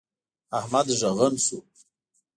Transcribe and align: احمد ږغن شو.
احمد 0.59 0.87
ږغن 0.99 1.33
شو. 1.45 1.57